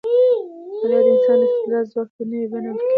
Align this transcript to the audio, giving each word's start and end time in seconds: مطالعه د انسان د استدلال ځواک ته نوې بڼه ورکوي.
مطالعه 0.81 1.01
د 1.05 1.07
انسان 1.11 1.37
د 1.39 1.43
استدلال 1.47 1.85
ځواک 1.91 2.09
ته 2.15 2.21
نوې 2.31 2.47
بڼه 2.51 2.67
ورکوي. 2.69 2.87